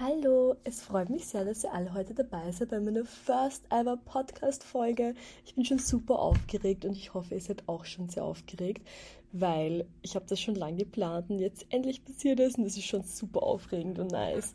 [0.00, 3.96] Hallo, es freut mich sehr, dass ihr alle heute dabei seid bei meiner First Ever
[3.96, 5.12] Podcast Folge.
[5.44, 8.86] Ich bin schon super aufgeregt und ich hoffe, ihr seid auch schon sehr aufgeregt,
[9.32, 12.86] weil ich habe das schon lange geplant und jetzt endlich passiert es und das ist
[12.86, 14.54] schon super aufregend und nice.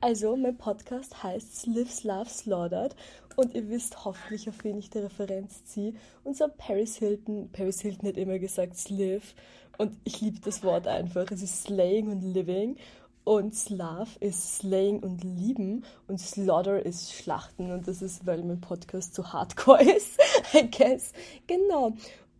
[0.00, 2.96] Also, mein Podcast heißt Lives, Love, Slaughtered
[3.36, 5.94] und ihr wisst hoffentlich, auf wen ich die Referenz ziehe.
[6.24, 7.48] Und zwar Paris Hilton.
[7.52, 9.36] Paris Hilton hat immer gesagt Sliv
[9.78, 11.30] und ich liebe das Wort einfach.
[11.30, 12.76] Es ist Slaying und Living
[13.24, 17.70] und Slav ist Slaying und Lieben und Slaughter ist Schlachten.
[17.70, 20.18] Und das ist, weil mein Podcast so hardcore ist,
[20.54, 21.12] I guess.
[21.46, 21.92] Genau.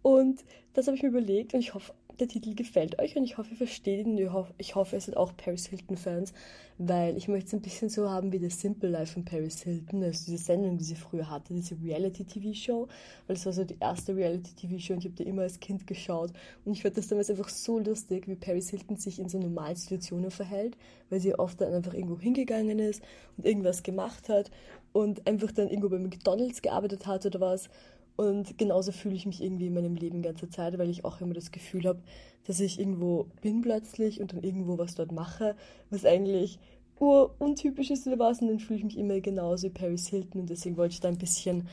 [0.02, 3.38] Und das habe ich mir überlegt und ich hoffe, der Titel gefällt euch und ich
[3.38, 4.18] hoffe, ihr versteht ihn.
[4.58, 6.32] Ich hoffe, ihr seid auch Paris Hilton-Fans,
[6.78, 10.02] weil ich möchte es ein bisschen so haben wie das Simple Life von Paris Hilton,
[10.02, 12.88] also diese Sendung, die sie früher hatte, diese Reality-TV-Show,
[13.26, 16.32] weil es war so die erste Reality-TV-Show und ich habe die immer als Kind geschaut
[16.64, 19.76] und ich fand das damals einfach so lustig, wie Paris Hilton sich in so normalen
[19.76, 20.76] Situationen verhält,
[21.08, 23.02] weil sie oft dann einfach irgendwo hingegangen ist
[23.36, 24.50] und irgendwas gemacht hat
[24.92, 27.68] und einfach dann irgendwo bei McDonalds gearbeitet hat oder was
[28.16, 31.34] und genauso fühle ich mich irgendwie in meinem Leben ganze Zeit, weil ich auch immer
[31.34, 32.00] das Gefühl habe,
[32.44, 35.56] dass ich irgendwo bin plötzlich und dann irgendwo was dort mache,
[35.90, 36.58] was eigentlich
[36.98, 38.42] untypisch ist oder was.
[38.42, 40.42] Und dann fühle ich mich immer genauso wie Paris Hilton.
[40.42, 41.66] Und deswegen wollte ich da ein bisschen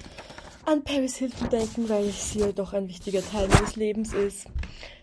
[0.66, 4.48] an Paris Hilton denken, weil sie ja doch ein wichtiger Teil meines Lebens ist.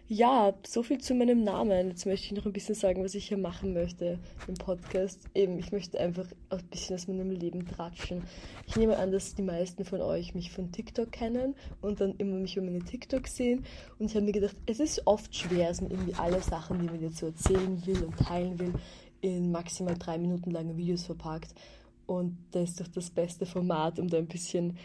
[0.07, 1.89] Ja, so viel zu meinem Namen.
[1.89, 5.19] Jetzt möchte ich noch ein bisschen sagen, was ich hier machen möchte im Podcast.
[5.35, 8.23] Eben, ich möchte einfach ein bisschen aus meinem Leben tratschen.
[8.67, 12.37] Ich nehme an, dass die meisten von euch mich von TikTok kennen und dann immer
[12.37, 13.65] mich über meine TikTok sehen.
[13.99, 17.01] Und ich habe mir gedacht, es ist oft schwer, sind irgendwie alle Sachen, die man
[17.01, 18.75] jetzt so erzählen will und teilen will,
[19.23, 21.55] in maximal drei Minuten lange Videos verpackt.
[22.05, 24.77] Und das ist doch das beste Format, um da ein bisschen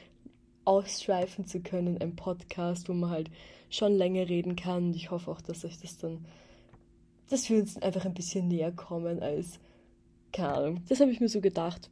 [0.65, 3.31] ausschweifen zu können, ein Podcast, wo man halt
[3.69, 4.87] schon länger reden kann.
[4.87, 6.25] Und ich hoffe auch, dass euch das dann,
[7.29, 9.59] dass wir uns einfach ein bisschen näher kommen als,
[10.31, 10.81] keine Ahnung.
[10.89, 11.89] Das habe ich mir so gedacht.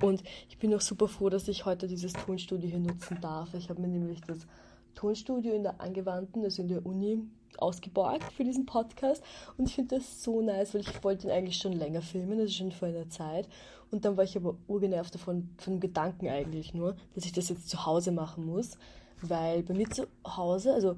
[0.00, 3.54] Und ich bin auch super froh, dass ich heute dieses Tonstudio hier nutzen darf.
[3.54, 4.46] Ich habe mir nämlich das
[4.94, 7.20] Tonstudio in der Angewandten, also in der Uni,
[7.58, 9.22] ausgeborgt für diesen Podcast.
[9.56, 12.54] Und ich finde das so nice, weil ich wollte ihn eigentlich schon länger filmen, ist
[12.54, 13.48] schon vor einer Zeit.
[13.90, 17.48] Und dann war ich aber urgenervt davon, von dem Gedanken eigentlich nur, dass ich das
[17.48, 18.78] jetzt zu Hause machen muss.
[19.22, 20.96] Weil bei mir zu Hause, also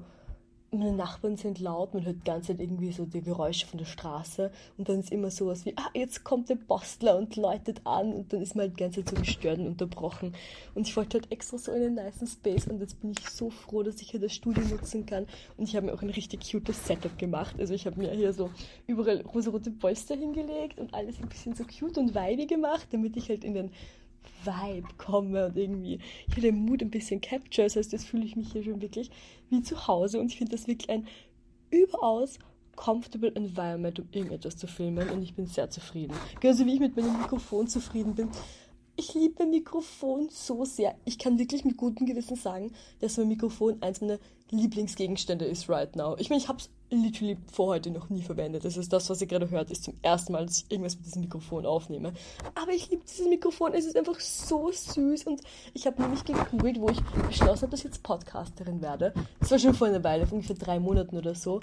[0.73, 3.85] meine Nachbarn sind laut, man hört die ganze Zeit irgendwie so die Geräusche von der
[3.85, 8.13] Straße und dann ist immer sowas wie, ah, jetzt kommt der Postler und läutet an
[8.13, 10.33] und dann ist man halt die ganze Zeit so gestört und unterbrochen.
[10.75, 13.83] Und ich wollte halt extra so einen nice Space und jetzt bin ich so froh,
[13.83, 16.85] dass ich hier das Studio nutzen kann und ich habe mir auch ein richtig cutes
[16.85, 17.55] Setup gemacht.
[17.59, 18.49] Also ich habe mir hier so
[18.87, 23.29] überall rosarote Polster hingelegt und alles ein bisschen so cute und weibig gemacht, damit ich
[23.29, 23.71] halt in den
[24.43, 25.99] Vibe komme und irgendwie
[26.33, 27.65] hier den Mut ein bisschen capture.
[27.65, 29.09] Das heißt, jetzt fühle ich mich hier schon wirklich
[29.49, 31.07] wie zu Hause und ich finde das wirklich ein
[31.71, 32.39] überaus
[32.75, 36.15] comfortable environment, um irgendetwas zu filmen und ich bin sehr zufrieden.
[36.39, 38.29] Genauso wie ich mit meinem Mikrofon zufrieden bin.
[38.95, 40.95] Ich liebe mein Mikrofon so sehr.
[41.03, 44.19] Ich kann wirklich mit gutem Gewissen sagen, dass mein Mikrofon eins meiner
[44.51, 46.15] Lieblingsgegenstände ist right now.
[46.19, 46.69] Ich meine, ich habe es
[47.01, 48.65] literally vor heute noch nie verwendet.
[48.65, 51.05] Das ist das, was ihr gerade hört, ist zum ersten Mal, dass ich irgendwas mit
[51.05, 52.13] diesem Mikrofon aufnehme.
[52.55, 53.73] Aber ich liebe dieses Mikrofon.
[53.73, 55.41] Es ist einfach so süß und
[55.73, 59.13] ich habe nämlich gegoogelt, wo ich beschlossen habe, dass ich jetzt Podcasterin werde.
[59.39, 61.59] Das war schon vor einer Weile, vor ungefähr drei Monaten oder so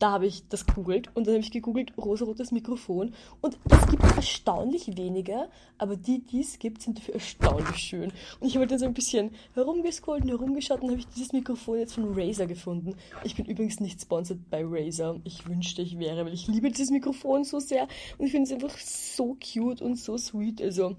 [0.00, 3.12] da habe ich das googelt und dann habe ich gegoogelt rosarotes Mikrofon
[3.42, 8.10] und es gibt erstaunlich wenige, aber die, die es gibt, sind dafür erstaunlich schön.
[8.40, 11.78] Und ich habe dann so ein bisschen herumgescrollt und herumgeschaut und habe ich dieses Mikrofon
[11.78, 12.94] jetzt von Razer gefunden.
[13.24, 15.20] Ich bin übrigens nicht sponsored bei Razer.
[15.24, 18.52] Ich wünschte, ich wäre, weil ich liebe dieses Mikrofon so sehr und ich finde es
[18.52, 20.62] einfach so cute und so sweet.
[20.62, 20.96] Also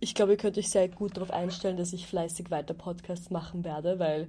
[0.00, 3.62] ich glaube, ihr könnt euch sehr gut darauf einstellen, dass ich fleißig weiter Podcasts machen
[3.62, 4.28] werde, weil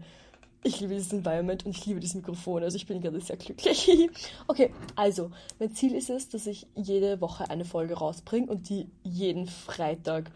[0.63, 2.63] ich liebe dieses Environment und ich liebe das Mikrofon.
[2.63, 3.89] Also ich bin gerade sehr glücklich.
[4.47, 8.87] okay, also mein Ziel ist es, dass ich jede Woche eine Folge rausbringe und die
[9.03, 10.31] jeden Freitag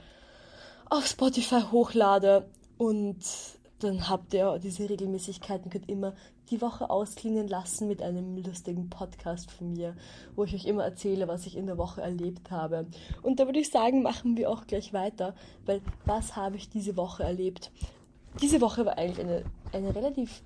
[0.90, 2.48] auf Spotify hochlade.
[2.78, 3.18] Und
[3.80, 6.14] dann habt ihr diese Regelmäßigkeiten, könnt immer
[6.50, 9.96] die Woche ausklingen lassen mit einem lustigen Podcast von mir,
[10.36, 12.88] wo ich euch immer erzähle, was ich in der Woche erlebt habe.
[13.22, 15.36] Und da würde ich sagen, machen wir auch gleich weiter,
[15.66, 17.72] weil was habe ich diese Woche erlebt?
[18.42, 20.42] Diese Woche war eigentlich eine, eine relativ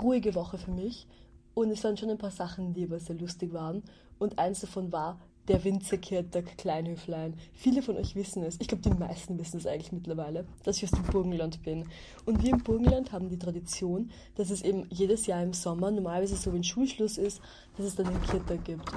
[0.00, 1.06] ruhige Woche für mich
[1.54, 3.82] und es waren schon ein paar Sachen, die aber sehr lustig waren.
[4.18, 5.18] Und eins davon war
[5.48, 7.34] der Winzerkirter Kleinhöflein.
[7.52, 10.84] Viele von euch wissen es, ich glaube, die meisten wissen es eigentlich mittlerweile, dass ich
[10.84, 11.86] aus dem Burgenland bin.
[12.24, 16.36] Und wir im Burgenland haben die Tradition, dass es eben jedes Jahr im Sommer, normalerweise
[16.36, 17.40] so, wenn Schulschluss ist,
[17.76, 18.90] dass es dann den Kirter gibt.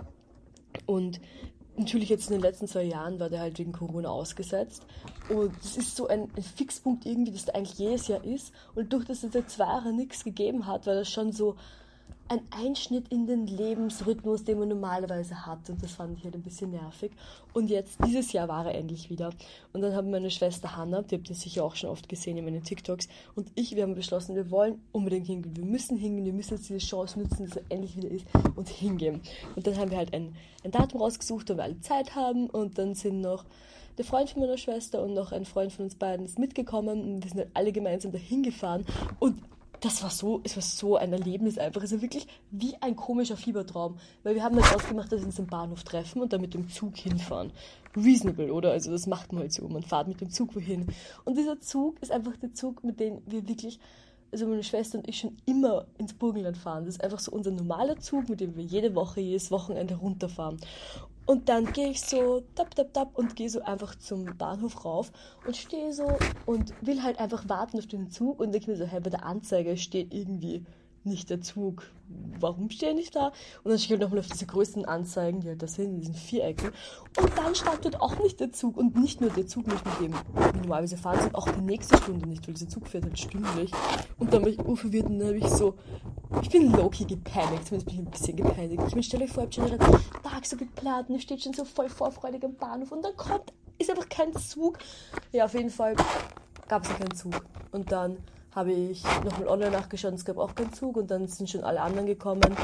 [0.85, 1.19] Und
[1.77, 4.85] natürlich jetzt in den letzten zwei Jahren war der halt wegen Corona ausgesetzt.
[5.29, 8.53] Und es ist so ein, Fixpunkt irgendwie, das da eigentlich jedes Jahr ist.
[8.75, 11.55] Und durch das es seit zwei Jahren nichts gegeben hat, war das schon so,
[12.29, 15.69] ein Einschnitt in den Lebensrhythmus, den man normalerweise hat.
[15.69, 17.11] Und das fand ich halt ein bisschen nervig.
[17.53, 19.31] Und jetzt, dieses Jahr war er endlich wieder.
[19.73, 22.45] Und dann haben meine Schwester Hannah, die habt ihr sicher auch schon oft gesehen in
[22.45, 25.55] meinen TikToks, und ich, wir haben beschlossen, wir wollen unbedingt hingehen.
[25.55, 28.25] Wir müssen hingehen, wir müssen jetzt diese Chance nutzen, dass er endlich wieder ist
[28.55, 29.21] und hingehen.
[29.55, 32.49] Und dann haben wir halt ein, ein Datum rausgesucht, wo wir alle Zeit haben.
[32.49, 33.45] Und dann sind noch
[33.97, 37.23] der Freund von meiner Schwester und noch ein Freund von uns beiden ist mitgekommen und
[37.23, 38.85] wir sind dann alle gemeinsam dahin gefahren
[39.19, 39.39] und
[39.83, 41.83] das war so, es war so ein Erlebnis einfach.
[41.83, 43.97] Es war wirklich wie ein komischer Fiebertraum.
[44.23, 46.69] Weil wir haben dann ausgemacht, dass wir uns am Bahnhof treffen und dann mit dem
[46.69, 47.51] Zug hinfahren.
[47.95, 48.71] Reasonable, oder?
[48.71, 49.67] Also das macht man halt so.
[49.67, 50.87] Man fährt mit dem Zug wohin.
[51.25, 53.77] Und dieser Zug ist einfach der Zug, mit dem wir wirklich,
[54.31, 56.85] also meine Schwester und ich schon immer ins Burgenland fahren.
[56.85, 60.61] Das ist einfach so unser normaler Zug, mit dem wir jede Woche, jedes Wochenende runterfahren.
[61.25, 65.11] Und dann gehe ich so tap, tap, tap und gehe so einfach zum Bahnhof rauf
[65.45, 68.85] und stehe so und will halt einfach warten auf den Zug und denke mir so,
[68.85, 70.65] hey, bei der Anzeige steht irgendwie
[71.05, 71.83] nicht der Zug.
[72.39, 73.27] Warum stehe ich da?
[73.63, 75.99] Und dann stehe ich halt nochmal auf diese größten Anzeigen, die halt da sind, in
[75.99, 76.71] diesen Vierecken.
[77.19, 78.77] Und dann stand dort auch nicht der Zug.
[78.77, 81.97] Und nicht nur der Zug nicht mit dem wir normalerweise fahren, sondern auch die nächste
[81.97, 83.71] Stunde nicht, weil dieser Zug fährt halt stündlich.
[84.17, 85.75] Und dann bin ich urverwirrt und dann habe ich so,
[86.41, 88.83] ich bin low-key gepanikt, zumindest bin ich ein bisschen gepanikt.
[88.87, 91.41] Ich meine, stelle euch vor, ich habe schon den Tag so geplant und es steht
[91.41, 94.77] schon so voll vorfreudig am Bahnhof und dann kommt, ist einfach kein Zug.
[95.31, 95.95] Ja, auf jeden Fall
[96.67, 97.45] gab es ja keinen Zug.
[97.71, 98.17] Und dann
[98.55, 101.81] habe ich nochmal online nachgeschaut, es gab auch keinen Zug und dann sind schon alle
[101.81, 102.55] anderen gekommen,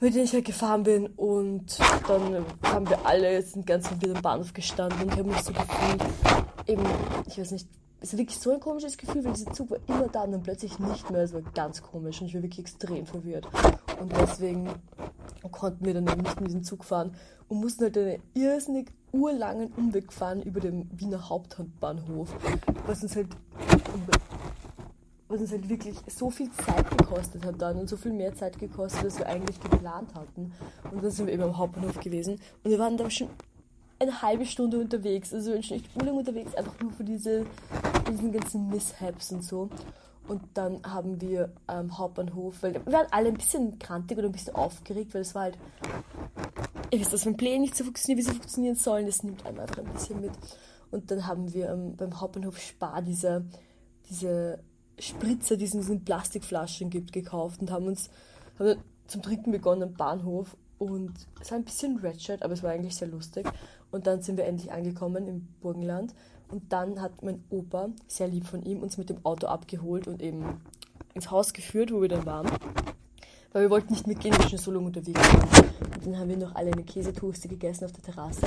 [0.00, 4.22] mit denen ich halt gefahren bin und dann haben wir alle, sind ganz wieder am
[4.22, 6.02] Bahnhof gestanden und ich habe mich so gefühlt,
[6.66, 6.84] eben,
[7.26, 7.68] ich weiß nicht,
[8.00, 10.42] es war wirklich so ein komisches Gefühl, weil dieser Zug war immer da und dann
[10.42, 11.22] plötzlich nicht mehr.
[11.22, 13.48] Es war ganz komisch und ich war wirklich extrem verwirrt.
[14.00, 14.68] Und deswegen
[15.50, 17.14] konnten wir dann eben nicht mit diesem Zug fahren
[17.48, 22.32] und mussten halt einen irrsinnig urlangen Umweg fahren über den Wiener Hauptbahnhof,
[22.86, 23.28] was uns halt
[25.28, 28.58] was uns halt wirklich so viel Zeit gekostet hat dann und so viel mehr Zeit
[28.58, 30.52] gekostet, als wir eigentlich geplant hatten.
[30.90, 33.28] Und dann sind wir eben am Hauptbahnhof gewesen und wir waren da schon
[34.00, 37.44] eine halbe Stunde unterwegs, also schon echt urlang unterwegs, einfach nur für diese,
[38.10, 39.68] diesen ganzen Mishaps und so.
[40.28, 44.32] Und dann haben wir am Hauptbahnhof, weil wir waren alle ein bisschen krantig oder ein
[44.32, 45.58] bisschen aufgeregt, weil es war halt,
[46.90, 49.60] ihr wisst, dass wenn Pläne nicht so funktionieren, wie sie funktionieren sollen, das nimmt einem
[49.60, 50.32] einfach ein bisschen mit.
[50.90, 53.44] Und dann haben wir ähm, beim Hauptbahnhof Spar diese,
[54.10, 54.58] diese
[54.98, 58.10] Spritzer, die es in Plastikflaschen gibt, gekauft und haben uns
[58.58, 60.56] haben zum Trinken begonnen am Bahnhof.
[60.78, 63.48] Und es war ein bisschen ratchet, aber es war eigentlich sehr lustig.
[63.90, 66.14] Und dann sind wir endlich angekommen im Burgenland.
[66.50, 70.22] Und dann hat mein Opa, sehr lieb von ihm, uns mit dem Auto abgeholt und
[70.22, 70.60] eben
[71.14, 72.48] ins Haus geführt, wo wir dann waren.
[73.52, 75.68] Weil wir wollten nicht mitgehen, wir schon so lange unterwegs waren.
[75.94, 78.46] Und dann haben wir noch alle eine Käsetoaste gegessen auf der Terrasse.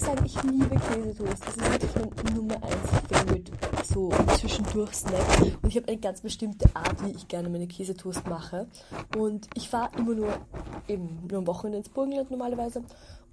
[0.00, 1.46] Muss sagen, ich liebe Käsetoast.
[1.46, 1.90] Das ist wirklich
[2.24, 2.74] mein Nummer 1
[3.10, 3.52] Favorite,
[3.84, 4.08] so
[4.38, 5.42] zwischendurch Snack.
[5.62, 8.66] Und ich habe eine ganz bestimmte Art, wie ich gerne meine Käsetoast mache.
[9.18, 10.32] Und ich fahre immer nur
[10.88, 12.82] eben nur am Wochenende ins Burgenland normalerweise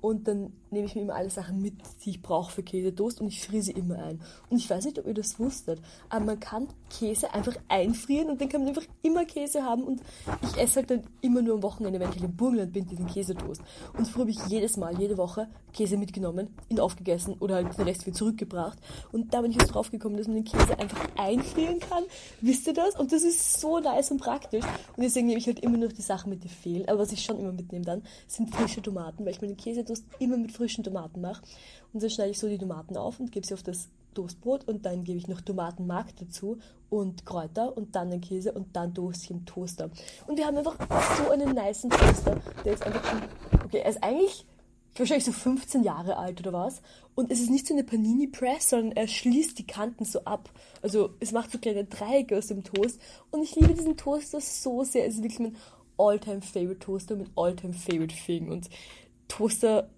[0.08, 1.74] und dann nehme ich mir immer alle Sachen mit,
[2.06, 4.22] die ich brauche für Käsetoast und ich friere sie immer ein.
[4.50, 8.40] Und ich weiß nicht, ob ihr das wusstet, aber man kann Käse einfach einfrieren und
[8.40, 10.02] dann kann man einfach immer Käse haben und
[10.44, 13.62] ich esse halt dann immer nur am Wochenende, wenn ich im Burgenland bin, diesen Käsetoast.
[13.98, 17.84] Und früher habe ich jedes Mal, jede Woche Käse mitgenommen, ihn aufgegessen oder halt den
[17.84, 18.80] Rest wieder zurückgebracht.
[19.12, 22.04] Und da bin ich jetzt drauf gekommen, dass man den Käse einfach einfrieren kann.
[22.40, 22.98] Wisst ihr das?
[22.98, 24.64] Und das ist so nice und praktisch.
[24.96, 26.88] Und deswegen nehme ich halt immer noch die Sachen mit, die fehlen.
[26.88, 30.38] Aber was ich schon immer mitnehme dann, sind frische Tomaten, weil ich meine Käsetoast immer
[30.38, 31.42] mit frischen Tomaten mache.
[31.94, 34.86] Und dann schneide ich so die Tomaten auf und gebe sie auf das Toastbrot und
[34.86, 36.58] dann gebe ich noch Tomatenmark dazu
[36.90, 39.92] und Kräuter und dann den Käse und dann toast ich im Toaster.
[40.26, 40.76] Und wir haben einfach
[41.18, 43.22] so einen niceen Toaster, der ist einfach schon,
[43.66, 44.46] okay, er ist eigentlich
[45.00, 46.82] wahrscheinlich so 15 Jahre alt oder was.
[47.16, 50.50] Und es ist nicht so eine Panini Press, sondern er schließt die Kanten so ab.
[50.82, 53.00] Also es macht so kleine Dreiecke aus dem Toast.
[53.32, 55.06] Und ich liebe diesen Toaster so sehr.
[55.06, 55.56] Es ist wirklich mein
[55.98, 58.50] Alltime favorite Toaster, mein Alltime favorite Thing.
[58.52, 58.70] Und
[59.28, 59.90] Toaster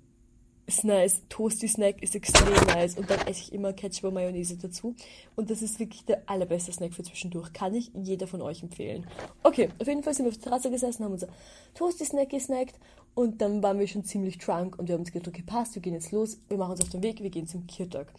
[0.70, 4.56] ist nice, Toasty Snack ist extrem nice und dann esse ich immer Ketchup und Mayonnaise
[4.56, 4.96] dazu.
[5.36, 7.52] Und das ist wirklich der allerbeste Snack für zwischendurch.
[7.54, 9.08] Kann ich jeder von euch empfehlen.
[9.42, 11.28] Okay, auf jeden Fall sind wir auf der Terrasse gesessen, haben unser
[11.74, 12.76] Toasty Snack gesnackt
[13.16, 15.82] und dann waren wir schon ziemlich drunk und wir haben uns gedacht, okay, passt, wir
[15.82, 18.14] gehen jetzt los, wir machen uns auf den Weg, wir gehen zum Kirtag.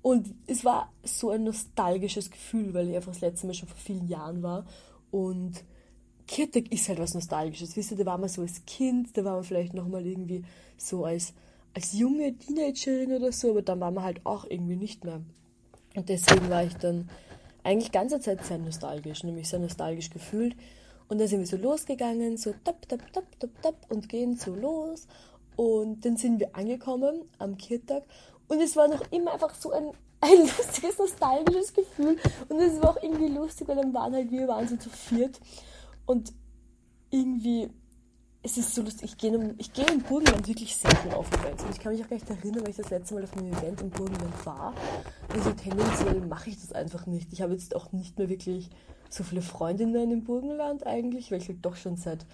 [0.00, 3.76] Und es war so ein nostalgisches Gefühl, weil ich einfach das letzte Mal schon vor
[3.76, 4.64] vielen Jahren war
[5.10, 5.64] und
[6.28, 7.76] Kirtag ist halt was Nostalgisches.
[7.76, 10.44] Wisst ihr, da war man so als Kind, da war man vielleicht nochmal irgendwie
[10.76, 11.34] so als
[11.74, 15.20] als junge Teenagerin oder so, aber dann war man halt auch irgendwie nicht mehr.
[15.94, 17.08] Und deswegen war ich dann
[17.62, 20.56] eigentlich ganze Zeit sehr nostalgisch, nämlich sehr nostalgisch gefühlt.
[21.08, 24.54] Und dann sind wir so losgegangen, so tap, tap, tap, tap, tap und gehen so
[24.54, 25.06] los.
[25.56, 28.04] Und dann sind wir angekommen am Kirtag
[28.48, 32.16] und es war noch immer einfach so ein, ein lustiges, nostalgisches Gefühl.
[32.48, 35.38] Und es war auch irgendwie lustig, weil dann waren halt wir waren so zu viert.
[36.08, 36.32] Und
[37.10, 37.68] irgendwie,
[38.42, 41.64] es ist so lustig, ich gehe ich geh im Burgenland wirklich selten auf Events.
[41.64, 43.52] Und ich kann mich auch gar nicht erinnern, weil ich das letzte Mal auf einem
[43.52, 44.72] Event im Burgenland war.
[45.28, 47.30] Also tendenziell mache ich das einfach nicht.
[47.34, 48.70] Ich habe jetzt auch nicht mehr wirklich
[49.10, 52.24] so viele Freundinnen im Burgenland eigentlich, weil ich halt doch schon seit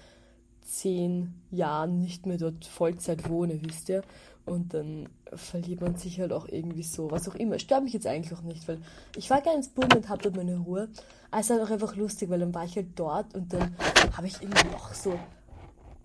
[0.62, 4.02] zehn Jahren nicht mehr dort Vollzeit wohne, wisst ihr.
[4.46, 7.58] Und dann verliert man sich halt auch irgendwie so, was auch immer.
[7.58, 8.78] Stört mich jetzt eigentlich auch nicht, weil
[9.16, 10.88] ich war gerne ins Burgenland, hab dort meine Ruhe.
[11.30, 13.74] Also halt auch einfach lustig, weil dann war ich halt dort und dann
[14.16, 15.18] habe ich irgendwie auch so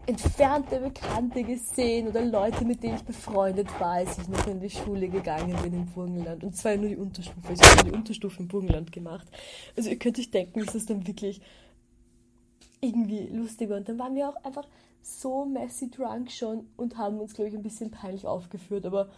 [0.05, 4.69] entfernte Bekannte gesehen oder Leute, mit denen ich befreundet war, als ich noch in die
[4.69, 6.43] Schule gegangen bin im Burgenland.
[6.43, 7.53] Und zwar nur die Unterstufe.
[7.53, 9.27] Ich habe die Unterstufe im Burgenland gemacht.
[9.77, 11.41] Also ihr könnt euch denken, dass das dann wirklich
[12.81, 13.77] irgendwie lustig war.
[13.77, 14.65] Und dann waren wir auch einfach
[15.01, 18.85] so messy drunk schon und haben uns, glaube ich, ein bisschen peinlich aufgeführt.
[18.85, 19.09] Aber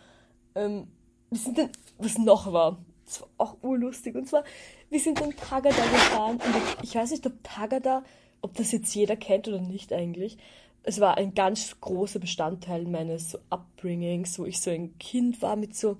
[0.55, 0.87] ähm,
[1.29, 4.15] wir sind dann, was noch war, das war auch urlustig.
[4.15, 4.43] Und zwar,
[4.89, 6.37] wir sind dann Tagada gefahren.
[6.37, 8.03] Und ich, weiß nicht, ob Tagada,
[8.41, 10.37] ob das jetzt jeder kennt oder nicht eigentlich
[10.83, 15.55] es war ein ganz großer Bestandteil meines so Upbringings, wo ich so ein Kind war
[15.55, 15.97] mit so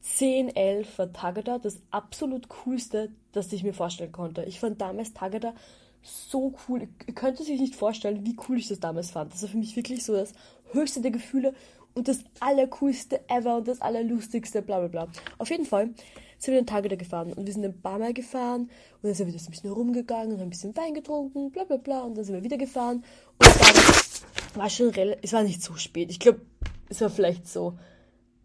[0.00, 4.44] 10, 11 war Tagada das absolut coolste, das ich mir vorstellen konnte.
[4.44, 5.54] Ich fand damals Tagada
[6.02, 6.88] so cool.
[7.06, 9.32] Ihr könnt euch nicht vorstellen, wie cool ich das damals fand.
[9.32, 10.32] Das war für mich wirklich so das
[10.72, 11.54] höchste der Gefühle
[11.94, 15.08] und das allercoolste ever und das allerlustigste, bla bla bla.
[15.38, 15.90] Auf jeden Fall
[16.38, 18.70] sind wir den Tag wieder gefahren und wir sind ein paar Mal gefahren und
[19.02, 21.76] dann sind wir wieder ein bisschen rumgegangen und haben ein bisschen Wein getrunken, bla bla
[21.76, 23.04] bla und dann sind wir wieder gefahren
[23.38, 26.40] und dann war schon relativ, es war nicht so spät, ich glaube,
[26.88, 27.76] es war vielleicht so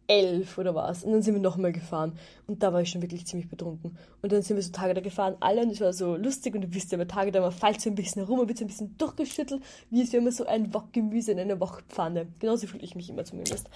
[0.07, 1.03] elf oder was.
[1.03, 2.17] Und dann sind wir nochmal gefahren.
[2.48, 3.98] Und da war ich schon wirklich ziemlich betrunken.
[4.22, 6.55] Und dann sind wir so Tage da gefahren, alle, und es war so lustig.
[6.55, 8.57] Und du wisst ja, bei Tage da, man fällt so ein bisschen herum, man wird
[8.57, 12.27] so ein bisschen durchgeschüttelt, wie es wäre immer so ein Wok Gemüse in einer Wokpfanne.
[12.39, 13.69] Genauso fühle ich mich immer zumindest.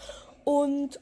[0.44, 1.00] Und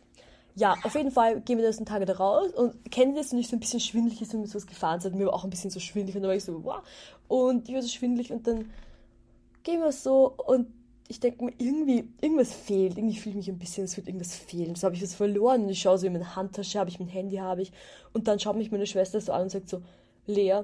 [0.56, 3.40] ja, auf jeden Fall gehen wir das ein Tage da raus und kennen das und
[3.40, 5.16] ich so ein bisschen schwindelig ist, wenn wir sowas gefahren sind.
[5.16, 6.82] Mir war auch ein bisschen so schwindelig und dann war ich so, wow.
[7.28, 8.72] Und ich war so schwindelig und dann
[9.64, 10.68] gehen wir so und
[11.08, 12.98] ich denke mir, irgendwie, irgendwas fehlt.
[12.98, 14.76] Irgendwie fühle ich mich ein bisschen, es wird irgendwas fehlen.
[14.76, 17.10] So habe ich was verloren und ich schaue so in meine Handtasche, habe ich mein
[17.10, 17.72] Handy, habe ich.
[18.14, 19.82] Und dann schaut mich meine Schwester so an und sagt so,
[20.26, 20.62] Lea,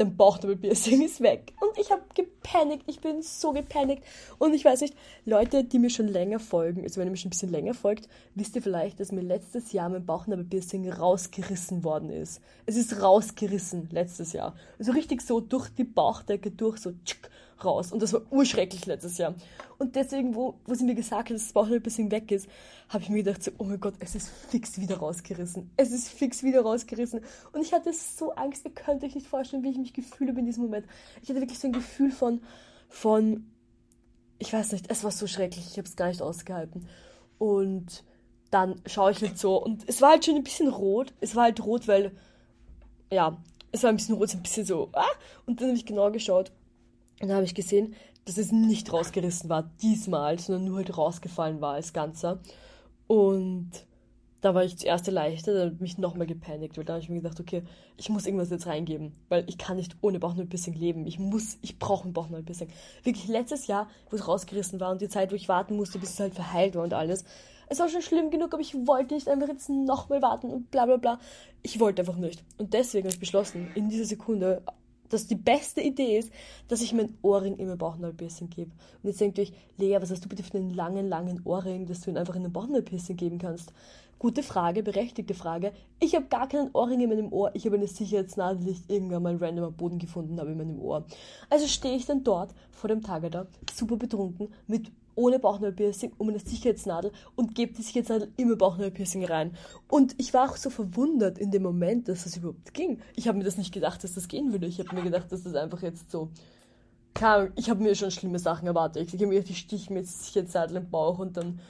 [0.00, 1.52] dein Bauchnabelpiercing ist weg.
[1.60, 4.04] Und ich habe gepanikt, ich bin so gepanikt.
[4.38, 4.94] Und ich weiß nicht,
[5.26, 8.08] Leute, die mir schon länger folgen, also wenn ihr mir schon ein bisschen länger folgt,
[8.34, 12.40] wisst ihr vielleicht, dass mir letztes Jahr mein Bauchnabelpiercing rausgerissen worden ist.
[12.64, 14.54] Es ist rausgerissen letztes Jahr.
[14.78, 17.28] Also richtig so durch die Bauchdecke durch, so tschuk,
[17.64, 17.92] raus.
[17.92, 19.34] Und das war urschrecklich letztes Jahr.
[19.78, 22.48] Und deswegen, wo, wo sie mir gesagt hat, dass das Bauchnabelpiercing weg ist,
[22.88, 25.70] habe ich mir gedacht, so, oh mein Gott, es ist fix wieder rausgerissen.
[25.76, 27.20] Es ist fix wieder rausgerissen.
[27.52, 30.40] Und ich hatte so Angst, ihr könnt euch nicht vorstellen, wie ich mich gefühlt habe
[30.40, 30.86] in diesem Moment.
[31.22, 32.42] Ich hatte wirklich so ein Gefühl von,
[32.88, 33.46] von,
[34.38, 36.88] ich weiß nicht, es war so schrecklich, ich habe es gar nicht ausgehalten.
[37.38, 38.04] Und
[38.50, 41.14] dann schaue ich halt so und es war halt schon ein bisschen rot.
[41.20, 42.12] Es war halt rot, weil,
[43.10, 45.06] ja, es war ein bisschen rot, ein bisschen so, ah,
[45.46, 46.52] und dann habe ich genau geschaut
[47.20, 51.60] und dann habe ich gesehen, dass es nicht rausgerissen war diesmal, sondern nur halt rausgefallen
[51.60, 52.40] war als Ganzer.
[53.06, 53.70] Und
[54.40, 57.40] da war ich zuerst erleichtert, dann mich nochmal gepanikt, weil da habe ich mir gedacht,
[57.40, 57.62] okay,
[57.98, 61.06] ich muss irgendwas jetzt reingeben, weil ich kann nicht ohne Bauchnabelpiercing leben.
[61.06, 62.68] Ich muss, ich brauche ein Bauchnabelpiercing.
[63.02, 66.10] Wirklich letztes Jahr, wo es rausgerissen war und die Zeit, wo ich warten musste, bis
[66.10, 67.24] es halt verheilt war und alles.
[67.68, 70.86] Es war schon schlimm genug, aber ich wollte nicht einfach jetzt nochmal warten und bla
[70.86, 71.20] bla bla.
[71.62, 72.42] Ich wollte einfach nicht.
[72.56, 74.62] Und deswegen habe ich beschlossen, in dieser Sekunde
[75.10, 76.32] dass die beste Idee ist,
[76.68, 78.70] dass ich mein Ohrring immer Bauchnabelpiercing gebe.
[79.02, 81.86] Und jetzt denkt ihr euch, Lea, was hast du bitte für einen langen, langen Ohrring,
[81.86, 83.72] dass du ihn einfach in den Bauchnabelpiercing geben kannst?
[84.18, 85.72] Gute Frage, berechtigte Frage.
[85.98, 87.50] Ich habe gar keinen Ohrring in meinem Ohr.
[87.54, 90.78] Ich habe eine Sicherheitsnadel, die ich irgendwann mal random am Boden gefunden habe in meinem
[90.78, 91.06] Ohr.
[91.48, 96.30] Also stehe ich dann dort vor dem Tage da, super betrunken, mit ohne Bauchnabelpiercing um
[96.30, 99.54] eine Sicherheitsnadel und gebe die Sicherheitsnadel immer Bauchnabelpiercing rein.
[99.86, 103.00] Und ich war auch so verwundert in dem Moment, dass das überhaupt ging.
[103.16, 104.66] Ich habe mir das nicht gedacht, dass das gehen würde.
[104.66, 106.30] Ich habe mir gedacht, dass das einfach jetzt so.
[107.12, 109.12] Keine ich habe mir schon schlimme Sachen erwartet.
[109.12, 111.60] Ich habe mir die Stich mit Sicherheitsnadel im Bauch und dann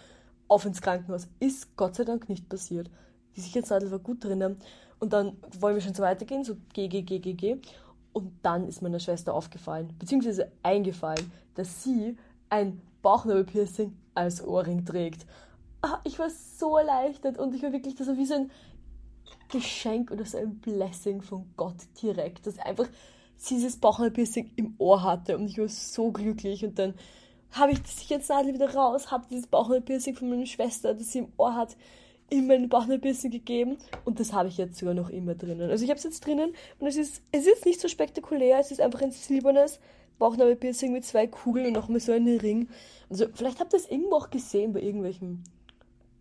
[0.47, 1.27] auf ins Krankenhaus.
[1.41, 2.89] Ist Gott sei Dank nicht passiert.
[3.37, 4.59] Die Sicherheitsnadel war gut drinnen.
[5.01, 7.57] Und dann wollen wir schon so weitergehen, so G.
[8.13, 12.17] Und dann ist meiner Schwester aufgefallen, beziehungsweise eingefallen, dass sie
[12.51, 15.27] ein Bauchnabelpiercing als Ohrring trägt.
[15.83, 18.51] Ah, ich war so erleichtert und ich war wirklich, das war wie so ein
[19.51, 22.89] Geschenk oder so ein Blessing von Gott direkt, dass einfach
[23.49, 26.95] dieses Bauchnabelpiercing im Ohr hatte und ich war so glücklich und dann
[27.53, 31.33] habe ich die Sicherheitsnadel wieder raus, habe dieses Bauchnabelpiercing von meiner Schwester, das sie im
[31.37, 31.77] Ohr hat,
[32.29, 35.71] in mein Bauchnabelpiercing gegeben und das habe ich jetzt sogar noch immer drinnen.
[35.71, 38.71] Also ich habe es jetzt drinnen und es ist, es ist nicht so spektakulär, es
[38.71, 39.81] ist einfach ein silbernes
[40.21, 42.69] Bauchnabelpiercing mit zwei Kugeln und nochmal so einen Ring.
[43.09, 45.43] Also vielleicht habt ihr das irgendwo auch gesehen bei irgendwelchen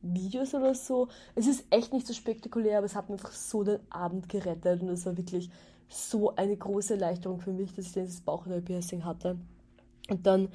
[0.01, 1.09] Videos oder so.
[1.35, 4.81] Es ist echt nicht so spektakulär, aber es hat mir einfach so den Abend gerettet
[4.81, 5.51] und es war wirklich
[5.89, 9.37] so eine große Erleichterung für mich, dass ich dieses Bauchnabelpiercing hatte.
[10.09, 10.49] Und dann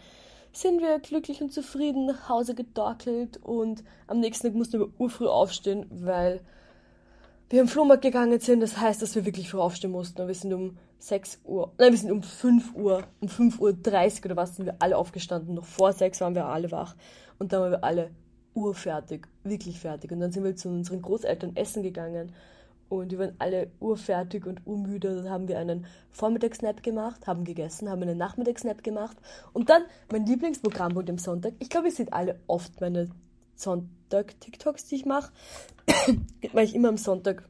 [0.52, 5.26] sind wir glücklich und zufrieden nach Hause gedorkelt und am nächsten Tag mussten wir urfrüh
[5.26, 6.40] aufstehen, weil
[7.50, 8.60] wir im Flohmarkt gegangen sind.
[8.60, 10.20] Das heißt, dass wir wirklich früh aufstehen mussten.
[10.20, 13.72] Und wir sind um 6 Uhr, nein, wir sind um 5 Uhr, um 5 Uhr
[13.72, 15.54] 30 oder was sind wir alle aufgestanden.
[15.54, 16.96] Noch vor 6 waren wir alle wach.
[17.38, 18.10] Und dann waren wir alle
[18.54, 20.12] urfertig, wirklich fertig.
[20.12, 22.32] Und dann sind wir zu unseren Großeltern essen gegangen.
[22.88, 25.16] Und wir waren alle urfertig und urmüde.
[25.16, 29.16] Dann haben wir einen Vormittagsnap gemacht, haben gegessen, haben einen Nachmittagsnap gemacht.
[29.52, 29.82] Und dann
[30.12, 31.54] mein Lieblingsprogramm wurde am Sonntag.
[31.58, 33.10] Ich glaube, ihr seht alle oft meine
[33.56, 35.32] Sonntag-TikToks, die ich mache.
[36.52, 37.48] Weil ich immer am Sonntag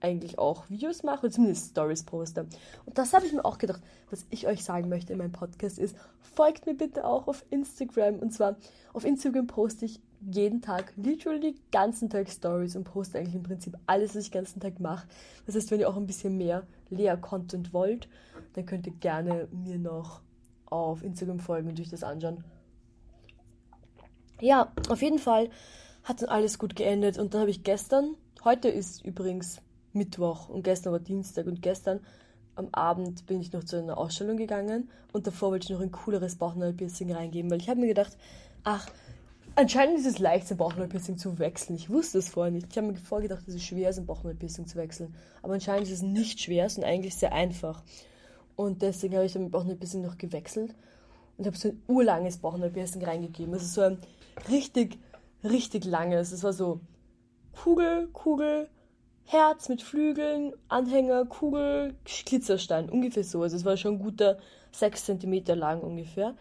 [0.00, 2.46] eigentlich auch Videos mache, oder zumindest Stories poste.
[2.86, 3.82] Und das habe ich mir auch gedacht.
[4.10, 8.18] Was ich euch sagen möchte in meinem Podcast ist, folgt mir bitte auch auf Instagram.
[8.18, 8.56] Und zwar
[8.92, 13.76] auf Instagram poste ich jeden Tag, literally ganzen Tag Stories und poste eigentlich im Prinzip
[13.86, 15.06] alles, was ich den ganzen Tag mache.
[15.46, 18.08] Das heißt, wenn ihr auch ein bisschen mehr Lehr-Content wollt,
[18.54, 20.20] dann könnt ihr gerne mir noch
[20.66, 22.44] auf Instagram folgen und euch das anschauen.
[24.40, 25.50] Ja, auf jeden Fall
[26.02, 29.60] hat dann alles gut geendet und dann habe ich gestern, heute ist übrigens
[29.92, 32.00] Mittwoch und gestern war Dienstag und gestern
[32.54, 35.92] am Abend bin ich noch zu einer Ausstellung gegangen und davor wollte ich noch ein
[35.92, 38.16] cooleres Bauchnabelpiercing reingeben, weil ich habe mir gedacht,
[38.64, 38.88] ach,
[39.56, 41.74] Anscheinend ist es leicht, sein Bauchnabelpiercing zu wechseln.
[41.74, 42.68] Ich wusste es vorher nicht.
[42.70, 45.12] Ich habe mir vorgedacht, dass es schwer ist, ein Bauchnabelpiercing zu wechseln.
[45.42, 47.82] Aber anscheinend ist es nicht schwer, sondern eigentlich sehr einfach.
[48.54, 50.74] Und deswegen habe ich dann mein Bauchnabelpiercing noch gewechselt
[51.40, 53.54] und habe so ein urlanges Bauchnabelpiercing reingegeben.
[53.54, 53.98] Also so ein
[54.50, 54.98] richtig,
[55.42, 56.32] richtig langes.
[56.32, 56.80] Es war so
[57.52, 58.68] Kugel, Kugel,
[59.24, 62.90] Herz mit Flügeln, Anhänger, Kugel, Glitzerstein.
[62.90, 63.40] Ungefähr so.
[63.42, 64.38] Also es war schon ein guter
[64.72, 66.34] 6 cm lang ungefähr.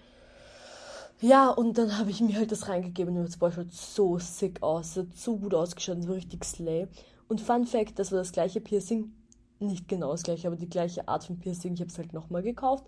[1.22, 4.62] Ja, und dann habe ich mir halt das reingegeben und das Boah, schaut so sick
[4.62, 4.92] aus.
[4.92, 6.88] Es hat so gut ausgeschaut, es war richtig slay.
[7.30, 9.14] Und Fun Fact, das war das gleiche Piercing.
[9.60, 11.76] Nicht genau das gleiche, aber die gleiche Art von Piercing.
[11.76, 12.86] Ich habe es halt nochmal gekauft,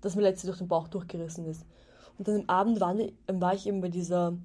[0.00, 1.64] das mir letztlich durch den Bauch durchgerissen ist.
[2.18, 2.96] Und dann am Abend war,
[3.28, 4.36] war ich eben bei dieser,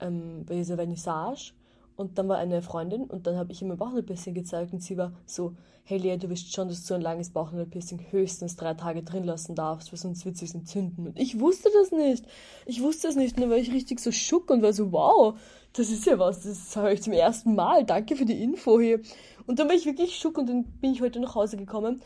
[0.00, 1.52] ähm, bei dieser Vernissage
[1.96, 4.96] und dann war eine Freundin und dann habe ich ihr mein Bauchnabelpiercing gezeigt und sie
[4.96, 5.54] war so,
[5.84, 9.24] hey Lea, du wisst schon, dass du so ein langes Bauchnabelpiercing höchstens drei Tage drin
[9.24, 11.06] lassen darfst, weil sonst wird es sich entzünden.
[11.06, 12.24] Und ich wusste das nicht.
[12.66, 15.38] Ich wusste das nicht, nur weil ich richtig so schock und war so, wow,
[15.74, 17.84] das ist ja was, das höre ich zum ersten Mal.
[17.84, 19.00] Danke für die Info hier.
[19.46, 22.02] Und dann war ich wirklich schock und dann bin ich heute nach Hause gekommen.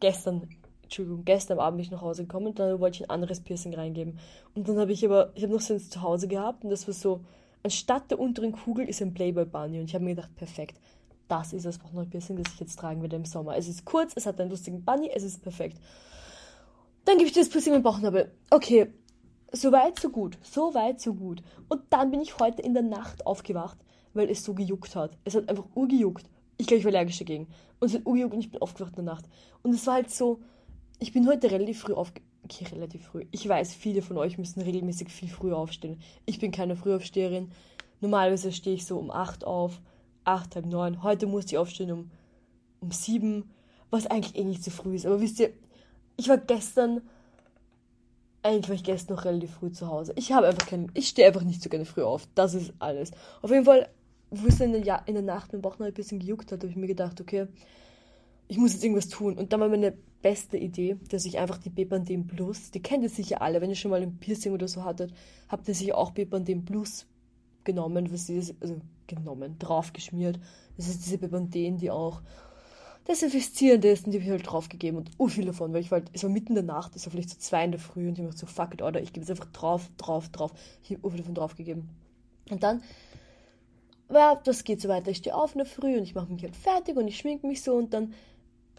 [0.00, 0.48] Gestern,
[0.88, 3.74] Entschuldigung, gestern Abend bin ich nach Hause gekommen und dann wollte ich ein anderes Piercing
[3.74, 4.18] reingeben.
[4.54, 6.86] Und dann habe ich aber, ich habe noch so eins zu Hause gehabt und das
[6.86, 7.20] war so,
[7.62, 10.80] anstatt der unteren Kugel ist ein Playboy Bunny und ich habe mir gedacht, perfekt,
[11.28, 13.54] das ist das Bauchnabelpiercing, das ich jetzt tragen werde im Sommer.
[13.54, 15.78] Es ist kurz, es hat einen lustigen Bunny, es ist perfekt.
[17.04, 18.32] Dann gebe ich dir das Piercing im Bauchnabel.
[18.50, 18.90] Okay,
[19.52, 20.38] so weit, so gut.
[20.42, 21.42] So weit, so gut.
[21.68, 23.76] Und dann bin ich heute in der Nacht aufgewacht,
[24.14, 25.18] weil es so gejuckt hat.
[25.24, 26.24] Es hat einfach urgejuckt.
[26.56, 27.46] Ich glaube, ich war allergisch dagegen.
[27.78, 29.26] Und es hat urgejuckt und ich bin aufgewacht in der Nacht.
[29.62, 30.40] Und es war halt so,
[30.98, 33.26] ich bin heute relativ früh aufgewacht okay, relativ früh.
[33.30, 36.00] Ich weiß, viele von euch müssen regelmäßig viel früher aufstehen.
[36.24, 37.50] Ich bin keine Frühaufsteherin.
[38.00, 39.80] Normalerweise stehe ich so um 8 auf,
[40.24, 41.02] 8, halb 9.
[41.02, 42.10] Heute musste ich aufstehen um,
[42.80, 43.44] um 7,
[43.90, 45.06] was eigentlich eh nicht zu früh ist.
[45.06, 45.50] Aber wisst ihr,
[46.16, 47.02] ich war gestern,
[48.42, 50.12] eigentlich war ich gestern noch relativ früh zu Hause.
[50.16, 52.26] Ich habe einfach keinen, ich stehe einfach nicht so gerne früh auf.
[52.34, 53.10] Das ist alles.
[53.42, 53.88] Auf jeden Fall,
[54.30, 56.70] wo es in der, in der Nacht mein Bauch noch ein bisschen gejuckt hat, habe
[56.70, 57.46] ich mir gedacht, okay,
[58.48, 59.36] ich muss jetzt irgendwas tun.
[59.36, 63.10] Und dann war meine beste Idee, dass ich einfach die Bepanthen Plus, die kennt ihr
[63.10, 65.12] sicher alle, wenn ihr schon mal ein Piercing oder so hattet,
[65.48, 67.06] habt ihr sicher auch Bepanthen Plus
[67.64, 70.40] genommen, was ist, also genommen, draufgeschmiert.
[70.76, 72.22] Das ist diese Bepanthen, die auch
[73.06, 76.00] desinfizierend ist und die habe ich halt draufgegeben und oh viel davon, weil ich war
[76.00, 78.08] halt, es war mitten in der Nacht, es war vielleicht so zwei in der Früh
[78.08, 80.52] und ich habe so, fuck it, oder ich gebe es einfach drauf, drauf, drauf.
[80.82, 81.88] Ich habe oh viel davon draufgegeben.
[82.50, 82.82] Und dann
[84.10, 85.10] ja, das geht so weiter.
[85.10, 87.46] Ich stehe auf in der Früh und ich mache mich halt fertig und ich schminke
[87.46, 88.14] mich so und dann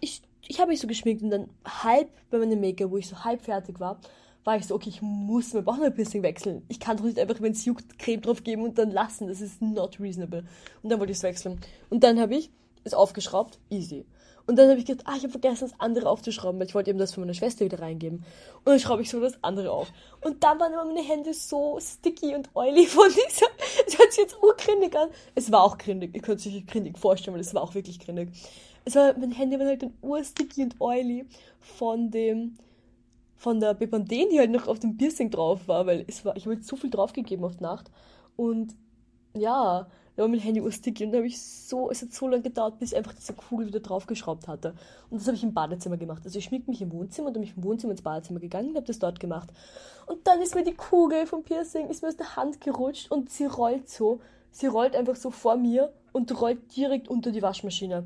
[0.02, 3.24] ich, ich habe mich so geschminkt und dann halb bei meinem Make-up, wo ich so
[3.24, 4.00] halb fertig war,
[4.44, 6.64] war ich so, okay, ich muss mein Bauchnabelpiercing wechseln.
[6.70, 9.28] Ich kann doch nicht einfach, wenn es juckt, Creme drauf geben und dann lassen.
[9.28, 10.44] Das ist not reasonable.
[10.82, 11.60] Und dann wollte ich es wechseln.
[11.90, 12.50] Und dann habe ich
[12.84, 14.06] es aufgeschraubt, easy.
[14.48, 16.90] Und dann habe ich gedacht, ah, ich habe vergessen, das andere aufzuschrauben, weil ich wollte
[16.90, 18.26] eben das von meiner Schwester wieder reingeben.
[18.58, 19.92] Und dann schraube ich so das andere auf.
[20.22, 23.46] Und dann waren immer meine Hände so sticky und oily von dieser.
[23.86, 25.10] Es hört sich jetzt urgrindig an.
[25.36, 26.16] Es war auch grindig.
[26.16, 28.30] Ihr könnt euch grindig vorstellen, weil es war auch wirklich grindig
[28.86, 31.26] es war, meine Hände waren halt dann ursticky und oily
[31.60, 32.56] von dem,
[33.36, 36.46] von der Bepanthen, die halt noch auf dem Piercing drauf war, weil es war, ich
[36.46, 37.90] habe halt so viel draufgegeben auf Nacht.
[38.36, 38.76] Und
[39.34, 39.88] ja,
[40.20, 42.78] da war mein Handy ursticky und da habe ich so, es hat so lange gedauert,
[42.78, 44.74] bis ich einfach diese Kugel wieder draufgeschraubt hatte.
[45.10, 46.24] Und das habe ich im Badezimmer gemacht.
[46.26, 48.76] Also ich schmieg mich im Wohnzimmer und bin ich vom Wohnzimmer ins Badezimmer gegangen und
[48.76, 49.50] habe das dort gemacht.
[50.08, 53.30] Und dann ist mir die Kugel vom Piercing, ist mir aus der Hand gerutscht und
[53.30, 54.20] sie rollt so.
[54.52, 58.04] Sie rollt einfach so vor mir und rollt direkt unter die Waschmaschine.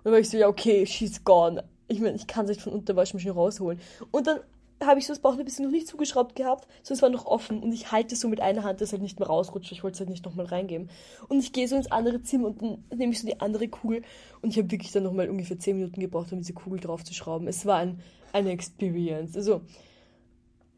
[0.00, 1.64] Und dann war ich so, ja, okay, she's gone.
[1.88, 3.80] Ich meine, ich kann sie nicht von unter Waschmaschine rausholen.
[4.10, 4.40] Und dann
[4.86, 7.72] habe ich so das Bauchnabelpiercing noch nicht zugeschraubt gehabt, sondern es war noch offen und
[7.72, 9.72] ich halte es so mit einer Hand, dass es halt nicht mehr rausrutscht.
[9.72, 10.88] Ich wollte es halt nicht nochmal reingeben.
[11.28, 14.02] Und ich gehe so ins andere Zimmer und dann nehme ich so die andere Kugel
[14.40, 17.12] und ich habe wirklich dann nochmal ungefähr 10 Minuten gebraucht, um diese Kugel drauf zu
[17.12, 17.46] schrauben.
[17.46, 18.00] Es war ein,
[18.32, 19.36] eine Experience.
[19.36, 19.60] Also,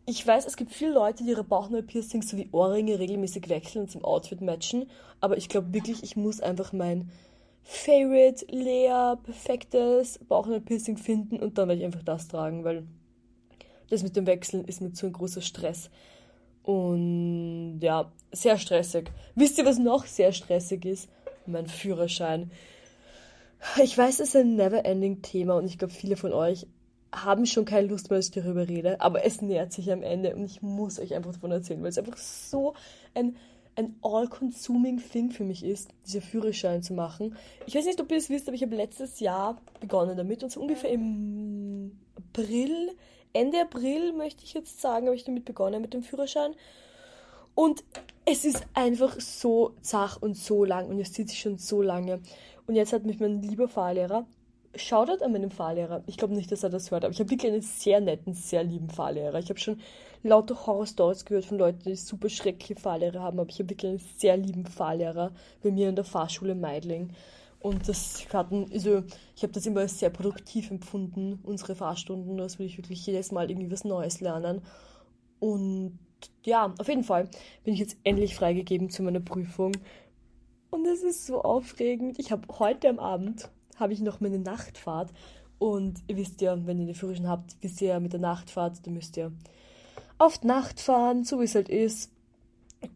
[0.05, 4.05] ich weiß, es gibt viele Leute, die ihre Bauchnabelpiercings sowie Ohrringe regelmäßig wechseln und zum
[4.05, 4.87] Outfit matchen,
[5.21, 7.09] aber ich glaube wirklich, ich muss einfach mein
[7.63, 12.85] Favorite, leer, perfektes Bauchnabelpiercing finden und dann werde ich einfach das tragen, weil
[13.89, 15.91] das mit dem Wechseln ist mir zu ein großer Stress.
[16.63, 19.11] Und ja, sehr stressig.
[19.35, 21.09] Wisst ihr, was noch sehr stressig ist?
[21.47, 22.51] Mein Führerschein.
[23.83, 26.67] Ich weiß, es ist ein never-ending Thema und ich glaube, viele von euch
[27.15, 30.35] haben schon keine Lust mehr, dass ich darüber rede, aber es nähert sich am Ende
[30.35, 32.75] und ich muss euch einfach davon erzählen, weil es einfach so
[33.15, 33.37] ein,
[33.77, 37.37] ein all-consuming Thing für mich ist, dieser Führerschein zu machen.
[37.67, 40.53] Ich weiß nicht, ob ihr es wisst, aber ich habe letztes Jahr begonnen damit und
[40.53, 42.91] so ungefähr im April,
[43.33, 46.55] Ende April möchte ich jetzt sagen, habe ich damit begonnen mit dem Führerschein.
[47.55, 47.83] Und
[48.25, 52.21] es ist einfach so zach und so lang und es zieht sich schon so lange.
[52.67, 54.27] Und jetzt hat mich mein lieber Fahrlehrer
[54.75, 56.03] Shoutout an meinen Fahrlehrer.
[56.07, 58.65] Ich glaube nicht, dass er das hört, aber ich habe wirklich einen sehr netten, sehr
[58.65, 59.39] lieben Fahrlehrer.
[59.39, 59.81] Ich habe schon
[60.23, 64.03] lauter Horror-Stories gehört von Leuten, die super schreckliche Fahrlehrer haben, aber ich habe wirklich einen
[64.17, 65.33] sehr lieben Fahrlehrer
[65.63, 67.13] bei mir in der Fahrschule Meidling.
[67.59, 69.05] Und das hatten, also
[69.37, 72.37] ich habe das immer als sehr produktiv empfunden, unsere Fahrstunden.
[72.37, 74.63] Das will ich wirklich jedes Mal irgendwie was Neues lernen.
[75.39, 75.99] Und
[76.45, 77.29] ja, auf jeden Fall
[77.63, 79.73] bin ich jetzt endlich freigegeben zu meiner Prüfung.
[80.71, 82.19] Und es ist so aufregend.
[82.19, 85.13] Ich habe heute am Abend habe ich noch meine Nachtfahrt.
[85.59, 88.85] Und ihr wisst ja, wenn ihr eine Führerschein habt, wisst ihr ja mit der Nachtfahrt,
[88.85, 89.33] da müsst ihr
[90.23, 92.11] oft Nacht fahren, so wie es halt ist.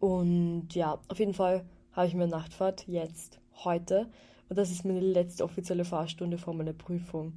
[0.00, 4.08] Und ja, auf jeden Fall habe ich mir Nachtfahrt jetzt, heute.
[4.48, 7.34] Und das ist meine letzte offizielle Fahrstunde vor meiner Prüfung.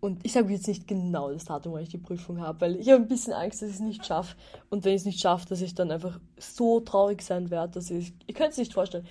[0.00, 2.90] Und ich sage jetzt nicht genau das Datum, wann ich die Prüfung habe, weil ich
[2.90, 4.36] habe ein bisschen Angst, dass ich es nicht schaffe.
[4.68, 7.90] Und wenn ich es nicht schaffe, dass ich dann einfach so traurig sein werde, dass
[7.90, 8.12] ich.
[8.26, 9.06] Ihr könnt es nicht vorstellen.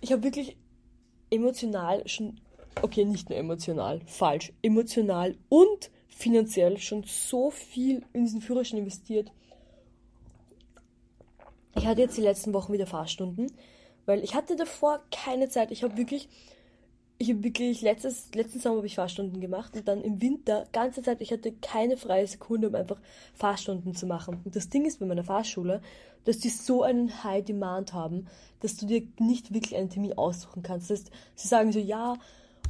[0.00, 0.56] Ich habe wirklich
[1.30, 2.40] emotional schon
[2.82, 9.32] okay, nicht nur emotional, falsch, emotional und finanziell schon so viel in diesen Führerschein investiert.
[11.76, 13.52] Ich hatte jetzt die letzten Wochen wieder Fahrstunden,
[14.06, 15.70] weil ich hatte davor keine Zeit.
[15.70, 16.28] Ich habe wirklich,
[17.18, 21.02] ich habe wirklich letztes, letzten Sommer habe ich Fahrstunden gemacht und dann im Winter ganze
[21.02, 21.20] Zeit.
[21.20, 22.98] Ich hatte keine freie Sekunde, um einfach
[23.34, 24.40] Fahrstunden zu machen.
[24.44, 25.80] Und das Ding ist bei meiner Fahrschule,
[26.24, 28.26] dass die so einen High Demand haben,
[28.60, 30.90] dass du dir nicht wirklich einen Termin aussuchen kannst.
[30.90, 32.16] Das heißt, sie sagen so, ja,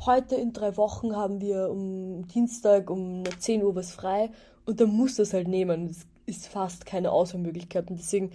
[0.06, 4.30] heute in drei Wochen haben wir um Dienstag um 10 Uhr was frei
[4.66, 5.86] und dann muss das halt nehmen.
[5.86, 8.30] Es ist fast keine Auswahlmöglichkeit und deswegen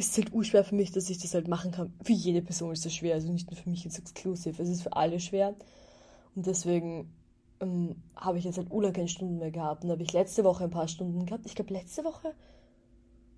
[0.00, 1.92] ist halt urschwer für mich, dass ich das halt machen kann.
[2.02, 4.82] Für jede Person ist das schwer, also nicht nur für mich jetzt exklusiv, es ist
[4.82, 5.54] für alle schwer
[6.34, 7.12] und deswegen
[7.60, 10.64] ähm, habe ich jetzt halt Ula keine Stunden mehr gehabt und habe ich letzte Woche
[10.64, 11.46] ein paar Stunden gehabt.
[11.46, 12.34] Ich glaube, letzte Woche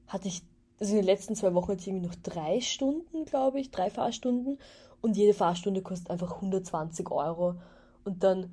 [0.06, 0.42] hatte ich,
[0.78, 3.90] also in den letzten zwei Wochen hatte ich irgendwie noch drei Stunden, glaube ich, drei
[3.90, 4.58] Fahrstunden
[5.00, 7.56] und jede Fahrstunde kostet einfach 120 Euro.
[8.04, 8.52] Und dann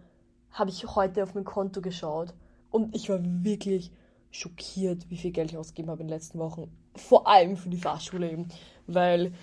[0.51, 2.33] habe ich heute auf mein Konto geschaut
[2.71, 3.91] und ich war wirklich
[4.31, 6.71] schockiert, wie viel Geld ich ausgegeben habe in den letzten Wochen.
[7.07, 8.49] Vor allem für die Fahrschule eben.
[8.87, 9.33] Weil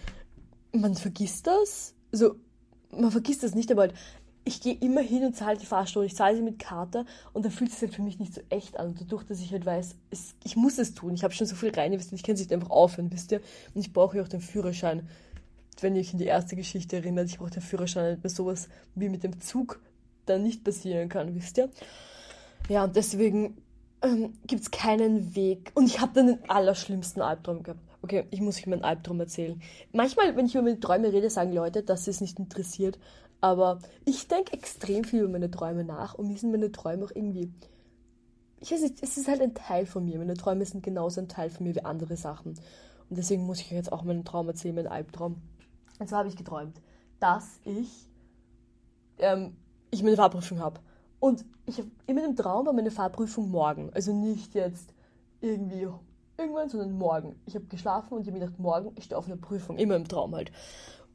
[0.73, 1.95] man vergisst das.
[2.13, 2.37] Also,
[2.91, 3.95] man vergisst das nicht, aber halt,
[4.45, 6.07] ich gehe immer hin und zahle die Fahrstunde.
[6.07, 8.41] Ich zahle sie mit Karte und dann fühlt es sich halt für mich nicht so
[8.49, 8.89] echt an.
[8.89, 11.15] Und dadurch, dass ich halt weiß, es, ich muss es tun.
[11.15, 13.41] Ich habe schon so viel rein ich kann es nicht einfach aufhören, wisst ihr?
[13.75, 15.09] Und ich brauche ja auch den Führerschein
[15.83, 19.09] wenn ihr euch in die erste Geschichte erinnert, ich brauche den Führerschein bei sowas wie
[19.09, 19.81] mit dem Zug
[20.25, 21.71] dann nicht passieren kann, wisst ihr?
[22.69, 23.59] Ja, und deswegen
[24.07, 25.73] ähm, gibt es keinen Weg.
[25.75, 27.81] Und ich habe dann den allerschlimmsten Albtraum gehabt.
[28.03, 29.61] Okay, ich muss euch meinen Albtraum erzählen.
[29.93, 32.99] Manchmal, wenn ich über meine Träume rede, sagen Leute, dass es nicht interessiert.
[33.41, 37.11] Aber ich denke extrem viel über meine Träume nach und mir sind meine Träume auch
[37.15, 37.53] irgendwie.
[38.61, 40.19] Ich weiß nicht, es ist halt ein Teil von mir.
[40.19, 42.55] Meine Träume sind genauso ein Teil von mir wie andere Sachen.
[43.09, 45.43] Und deswegen muss ich euch jetzt auch meinen Traum erzählen, meinen Albtraum.
[45.99, 46.81] Und zwar habe ich geträumt,
[47.21, 48.09] dass ich,
[49.19, 49.57] ähm,
[49.91, 50.81] ich meine Fahrprüfung habe.
[51.27, 53.91] Und ich habe immer im Traum war meine Fahrprüfung morgen.
[53.93, 54.95] Also nicht jetzt
[55.41, 55.89] irgendwie
[56.39, 57.35] irgendwann, sondern morgen.
[57.47, 59.77] Ich habe geschlafen und ich habe mir gedacht, morgen ich stehe auf einer Prüfung.
[59.77, 60.53] Immer im Traum halt.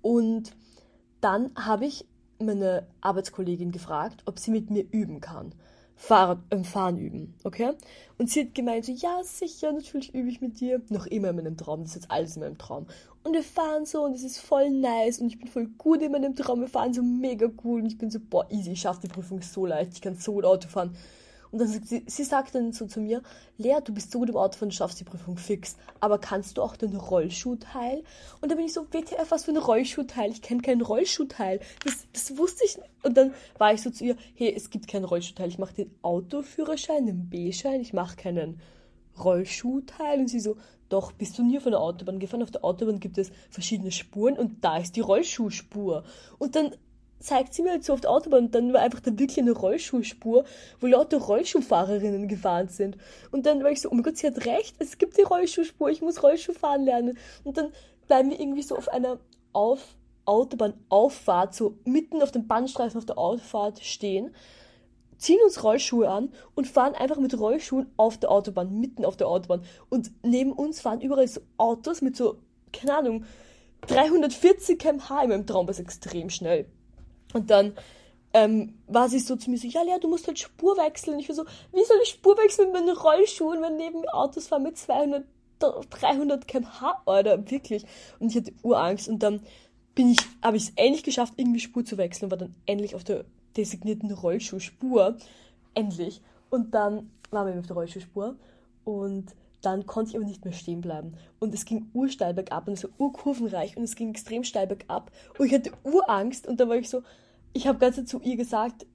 [0.02, 0.52] Und
[1.21, 2.06] dann habe ich
[2.39, 5.56] meine Arbeitskollegin gefragt, ob sie mit mir üben kann.
[6.02, 7.74] Fahrrad, ähm, Fahren üben, okay?
[8.18, 10.82] Und sie hat gemeint so, ja, sicher, natürlich übe ich mit dir.
[10.90, 12.88] Noch immer in meinem Traum, das ist jetzt alles in meinem Traum.
[13.24, 16.12] Und wir fahren so und es ist voll nice und ich bin voll gut in
[16.12, 16.62] meinem Traum.
[16.62, 19.44] Wir fahren so mega cool und ich bin so, boah, easy, ich schaffe die Prüfung
[19.44, 20.98] so leicht, ich kann so gut Auto fahren.
[21.52, 23.22] Und dann sagt sie, sie sagt dann so zu mir,
[23.58, 25.76] Lea, du bist so gut im Autofahren, du schaffst die Prüfung fix.
[26.00, 28.04] Aber kannst du auch den Rollschuhteil?
[28.40, 30.32] Und dann bin ich so, WTF, was für ein Rollschuhteil?
[30.32, 31.60] Ich kenne keinen Rollschuhteil.
[31.84, 32.90] Das, das wusste ich nicht.
[33.04, 35.50] Und dann war ich so zu ihr, hey, es gibt keinen Rollschuhteil.
[35.50, 38.62] Ich mache den Autoführerschein, den B-Schein, ich mache keinen
[39.22, 40.20] Rollschuhteil?
[40.20, 40.56] Und sie so,
[40.90, 42.44] doch, bist du nie auf einer Autobahn gefahren?
[42.44, 46.04] Auf der Autobahn gibt es verschiedene Spuren und da ist die Rollschuhspur.
[46.38, 46.76] Und dann
[47.22, 49.52] zeigt sie mir halt so auf der Autobahn und dann war einfach da wirklich eine
[49.52, 50.44] Rollschuhspur,
[50.80, 52.98] wo lauter Rollschuhfahrerinnen gefahren sind.
[53.32, 55.90] Und dann war ich so, oh mein Gott, sie hat recht, es gibt die Rollschuhspur,
[55.90, 57.18] ich muss Rollschuh fahren lernen.
[57.44, 57.72] Und dann
[58.08, 59.20] bleiben wir irgendwie so auf einer
[59.54, 64.34] auf Autobahnauffahrt, so mitten auf dem Bahnstreifen auf der Auffahrt stehen,
[65.18, 69.28] ziehen uns Rollschuhe an und fahren einfach mit Rollschuhen auf der Autobahn, mitten auf der
[69.28, 69.64] Autobahn.
[69.90, 72.38] Und neben uns fahren überall so Autos mit so,
[72.72, 73.26] keine Ahnung,
[73.88, 76.66] 340 km/h in meinem Traum, was extrem schnell.
[77.34, 77.74] Und dann
[78.34, 81.20] ähm, war sie so zu mir so, ja, Lea, du musst halt Spur wechseln.
[81.20, 84.48] Ich war so, wie soll ich Spur wechseln mit meinen Rollschuhen, wenn neben mir Autos
[84.48, 85.26] fahren mit 200,
[85.60, 87.86] 300 km/h, oder wirklich.
[88.20, 89.10] Und ich hatte Urangst.
[89.10, 89.41] Und dann
[89.96, 92.96] bin ich, habe ich es endlich geschafft, irgendwie Spur zu wechseln und war dann endlich
[92.96, 93.26] auf der
[93.58, 95.17] designierten Rollschuhspur.
[95.74, 96.22] Endlich.
[96.50, 98.36] Und dann waren wir auf der Rollschuhspur
[98.84, 99.26] und
[99.62, 101.13] dann konnte ich aber nicht mehr stehen bleiben.
[101.39, 105.12] Und es ging ursteil bergab und es war urkurvenreich und es ging extrem steil bergab.
[105.38, 107.04] Und ich hatte Urangst und da war ich so,
[107.54, 108.86] ich habe ganz zu ihr gesagt,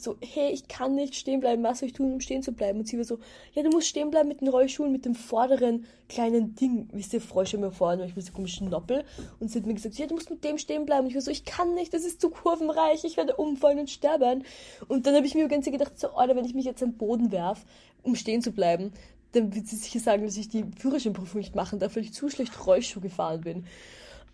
[0.00, 2.78] so, hey, ich kann nicht stehen bleiben, was soll ich tun, um stehen zu bleiben?
[2.78, 3.18] Und sie war so,
[3.52, 6.88] ja, du musst stehen bleiben mit den Rollschuhen, mit dem vorderen kleinen Ding.
[6.92, 9.04] Wisst ihr, Frösche mir vorne, ich diese komischen Noppel.
[9.40, 11.04] Und sie hat mir gesagt, ja, du musst mit dem stehen bleiben.
[11.04, 13.90] Und ich war so, ich kann nicht, das ist zu kurvenreich, ich werde umfallen und
[13.90, 14.44] sterben.
[14.86, 17.32] Und dann habe ich mir ganz gedacht, so, Alter, wenn ich mich jetzt am Boden
[17.32, 17.64] werf,
[18.02, 18.92] um stehen zu bleiben,
[19.32, 22.28] dann wird sie sicher sagen, dass ich die Führerscheinprüfung nicht machen darf, weil ich zu
[22.30, 23.66] schlecht Rollschuh gefahren bin.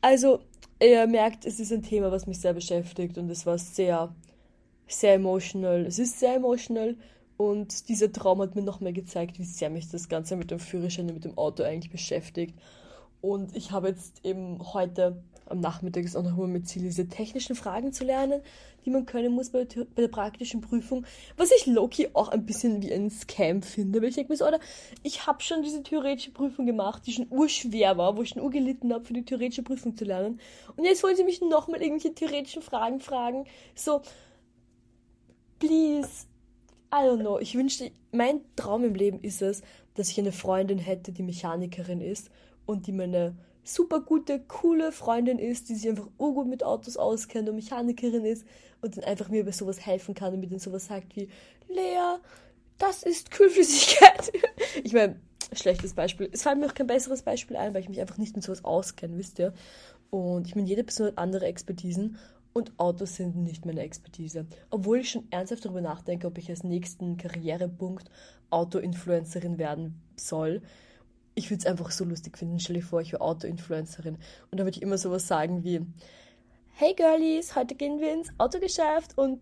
[0.00, 0.40] Also,
[0.80, 4.14] ihr merkt, es ist ein Thema, was mich sehr beschäftigt und es war sehr,
[4.86, 5.86] sehr emotional.
[5.86, 6.96] Es ist sehr emotional
[7.36, 11.08] und dieser Traum hat mir nochmal gezeigt, wie sehr mich das Ganze mit dem Führerschein
[11.08, 12.54] und mit dem Auto eigentlich beschäftigt.
[13.24, 17.56] Und ich habe jetzt eben heute am Nachmittag ist auch nochmal mit Ziel, diese technischen
[17.56, 18.42] Fragen zu lernen,
[18.84, 21.06] die man können muss bei der, bei der praktischen Prüfung.
[21.38, 24.46] Was ich Loki auch ein bisschen wie ein Scam finde, weil ich denke mir so,
[24.46, 24.60] oder
[25.02, 28.92] ich habe schon diese theoretische Prüfung gemacht, die schon urschwer war, wo ich schon urgelitten
[28.92, 30.38] habe, für die theoretische Prüfung zu lernen.
[30.76, 33.46] Und jetzt wollen sie mich nochmal irgendwelche theoretischen Fragen fragen.
[33.74, 34.02] So,
[35.58, 36.26] please,
[36.92, 37.38] I don't know.
[37.38, 39.62] Ich wünschte, mein Traum im Leben ist es,
[39.94, 42.30] dass ich eine Freundin hätte, die Mechanikerin ist
[42.66, 47.48] und die meine super gute, coole Freundin ist, die sich einfach urgut mit Autos auskennt
[47.48, 48.46] und Mechanikerin ist
[48.82, 51.28] und dann einfach mir bei sowas helfen kann und mir dann sowas sagt wie,
[51.68, 52.18] Lea,
[52.78, 54.32] das ist Kühlflüssigkeit.
[54.84, 55.18] ich meine,
[55.52, 56.28] schlechtes Beispiel.
[56.32, 58.64] Es fällt mir auch kein besseres Beispiel ein, weil ich mich einfach nicht mit sowas
[58.64, 59.54] auskenne, wisst ihr?
[60.10, 62.18] Und ich meine, jede Person hat andere Expertisen
[62.52, 64.46] und Autos sind nicht meine Expertise.
[64.70, 68.10] Obwohl ich schon ernsthaft darüber nachdenke, ob ich als nächsten Karrierepunkt
[68.50, 70.62] Auto-Influencerin werden soll.
[71.34, 72.60] Ich würde es einfach so lustig finden.
[72.60, 74.18] Stell dir vor, ich wäre Auto-Influencerin.
[74.50, 75.80] Und da würde ich immer sowas sagen wie:
[76.74, 79.40] Hey Girlies, heute gehen wir ins Autogeschäft und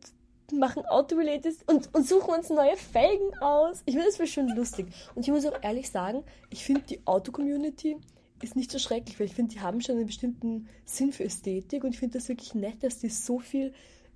[0.52, 3.82] machen Auto-related und, und suchen uns neue Felgen aus.
[3.86, 4.86] Ich finde das schon lustig.
[5.14, 7.96] Und ich muss auch ehrlich sagen, ich finde die Auto-Community
[8.42, 11.84] ist nicht so schrecklich, weil ich finde, die haben schon einen bestimmten Sinn für Ästhetik
[11.84, 13.72] und ich finde das wirklich nett, dass die so viel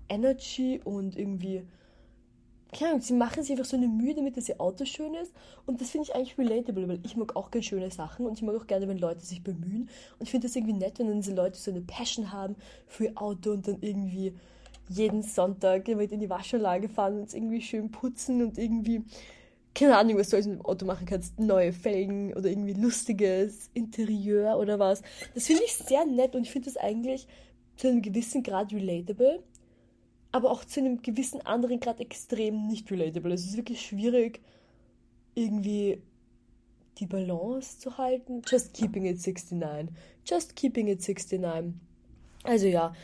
[0.09, 1.63] Energy und irgendwie,
[2.77, 5.33] keine Ahnung, sie machen sich einfach so eine Mühe damit, dass ihr Auto schön ist.
[5.65, 8.43] Und das finde ich eigentlich relatable, weil ich mag auch gerne schöne Sachen und ich
[8.43, 9.89] mag auch gerne, wenn Leute sich bemühen.
[10.19, 13.05] Und ich finde das irgendwie nett, wenn dann diese Leute so eine Passion haben für
[13.07, 14.35] ihr Auto und dann irgendwie
[14.89, 19.03] jeden Sonntag in die Waschanlage fahren und es irgendwie schön putzen und irgendwie
[19.75, 23.69] keine Ahnung, was du alles mit dem Auto machen kannst, neue Felgen oder irgendwie lustiges
[23.75, 25.03] Interieur oder was.
[25.35, 27.27] Das finde ich sehr nett und ich finde das eigentlich
[27.77, 29.43] zu einem gewissen Grad relatable,
[30.37, 33.33] aber auch zu einem gewissen anderen Grad extrem nicht relatable.
[33.33, 34.41] Es ist wirklich schwierig,
[35.35, 36.03] irgendwie
[36.99, 38.43] die Balance zu halten.
[38.47, 39.95] Just keeping it 69.
[40.25, 41.75] Just keeping it 69.
[42.45, 42.95] Also ja,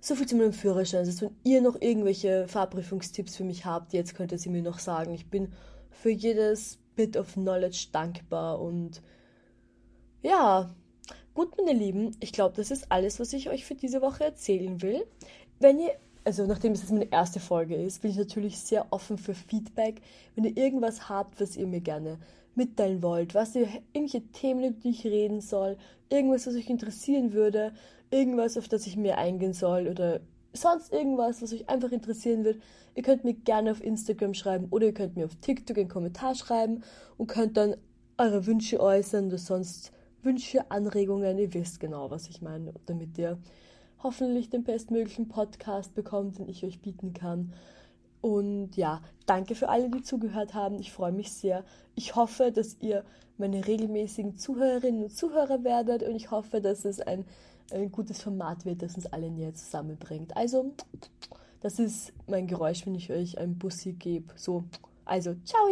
[0.00, 1.00] so viel zu meinem Führerschein.
[1.00, 4.78] Also wenn ihr noch irgendwelche Fahrprüfungstipps für mich habt, jetzt könnt ihr sie mir noch
[4.78, 5.12] sagen.
[5.14, 5.52] Ich bin
[5.90, 9.02] für jedes Bit of Knowledge dankbar und
[10.22, 10.74] ja,
[11.34, 14.80] gut, meine Lieben, ich glaube, das ist alles, was ich euch für diese Woche erzählen
[14.80, 15.04] will.
[15.58, 15.92] Wenn ihr,
[16.24, 20.00] also nachdem es jetzt meine erste Folge ist, bin ich natürlich sehr offen für Feedback.
[20.34, 22.18] Wenn ihr irgendwas habt, was ihr mir gerne
[22.54, 25.76] mitteilen wollt, was ihr, irgendwelche Themen, über die ich reden soll,
[26.08, 27.72] irgendwas, was euch interessieren würde,
[28.10, 30.20] irgendwas, auf das ich mehr eingehen soll oder
[30.52, 32.62] sonst irgendwas, was euch einfach interessieren wird,
[32.94, 36.34] ihr könnt mir gerne auf Instagram schreiben oder ihr könnt mir auf TikTok einen Kommentar
[36.34, 36.84] schreiben
[37.18, 37.76] und könnt dann
[38.16, 41.38] eure Wünsche äußern oder sonst Wünsche, Anregungen.
[41.38, 43.36] Ihr wisst genau, was ich meine, damit ihr
[44.04, 47.52] hoffentlich den bestmöglichen Podcast bekommt, den ich euch bieten kann.
[48.20, 50.78] Und ja, danke für alle, die zugehört haben.
[50.78, 51.64] Ich freue mich sehr.
[51.96, 53.04] Ich hoffe, dass ihr
[53.36, 57.24] meine regelmäßigen Zuhörerinnen und Zuhörer werdet und ich hoffe, dass es ein
[57.72, 60.36] ein gutes Format wird, das uns alle näher zusammenbringt.
[60.36, 60.72] Also,
[61.60, 64.32] das ist mein Geräusch, wenn ich euch ein Bussi gebe.
[64.36, 64.64] So,
[65.04, 65.68] also, ciao!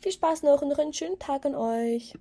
[0.00, 2.14] viel Spaß noch und noch einen schönen Tag an euch.